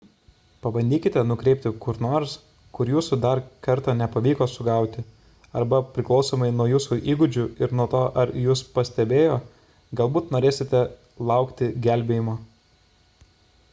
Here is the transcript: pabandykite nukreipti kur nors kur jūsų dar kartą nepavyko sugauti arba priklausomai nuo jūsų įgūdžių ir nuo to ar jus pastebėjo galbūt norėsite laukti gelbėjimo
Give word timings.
pabandykite 0.61 1.21
nukreipti 1.31 1.71
kur 1.81 1.97
nors 2.05 2.31
kur 2.77 2.91
jūsų 2.93 3.17
dar 3.25 3.41
kartą 3.67 3.93
nepavyko 3.99 4.47
sugauti 4.53 5.03
arba 5.61 5.81
priklausomai 5.97 6.49
nuo 6.61 6.67
jūsų 6.71 6.97
įgūdžių 7.13 7.45
ir 7.65 7.77
nuo 7.81 7.85
to 7.93 8.01
ar 8.23 8.31
jus 8.45 8.63
pastebėjo 8.79 9.35
galbūt 10.01 10.33
norėsite 10.37 10.81
laukti 11.33 11.69
gelbėjimo 11.89 12.35